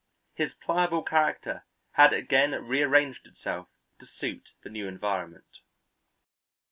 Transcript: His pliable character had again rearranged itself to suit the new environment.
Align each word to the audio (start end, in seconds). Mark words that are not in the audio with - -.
His 0.33 0.55
pliable 0.55 1.03
character 1.03 1.63
had 1.91 2.11
again 2.11 2.53
rearranged 2.55 3.27
itself 3.27 3.67
to 3.99 4.07
suit 4.07 4.49
the 4.63 4.69
new 4.71 4.87
environment. 4.87 5.59